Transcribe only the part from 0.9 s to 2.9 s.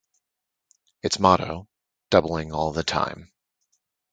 Its motto: Doubling all the